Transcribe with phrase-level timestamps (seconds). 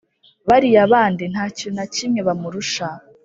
[0.47, 2.87] bariya bandi nta kintu na kimwe bamurusha